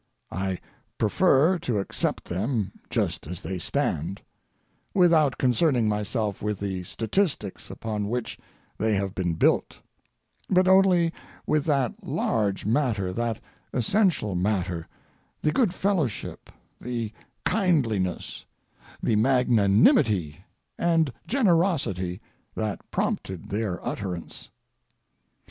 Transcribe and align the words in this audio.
I 0.31 0.57
prefer 0.97 1.59
to 1.59 1.77
accept 1.77 2.25
them 2.25 2.71
just 2.89 3.27
as 3.27 3.41
they 3.41 3.59
stand, 3.59 4.23
without 4.95 5.37
concerning 5.37 5.87
myself 5.87 6.41
with 6.41 6.57
the 6.59 6.83
statistics 6.85 7.69
upon 7.69 8.07
which 8.07 8.39
they 8.79 8.95
have 8.95 9.13
been 9.13 9.35
built, 9.35 9.77
but 10.49 10.67
only 10.67 11.13
with 11.45 11.65
that 11.65 11.93
large 12.03 12.65
matter, 12.65 13.13
that 13.13 13.39
essential 13.73 14.33
matter, 14.33 14.87
the 15.39 15.51
good 15.51 15.71
fellowship, 15.71 16.49
the 16.79 17.11
kindliness, 17.45 18.43
the 19.03 19.15
magnanimity, 19.15 20.43
and 20.79 21.13
generosity 21.27 22.19
that 22.55 22.81
prompted 22.89 23.49
their 23.49 23.85
utterance. 23.87 24.49